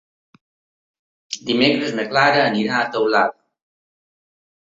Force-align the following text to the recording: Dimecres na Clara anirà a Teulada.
Dimecres 1.49 1.93
na 1.99 2.05
Clara 2.15 2.41
anirà 2.45 2.79
a 2.79 2.89
Teulada. 2.95 3.39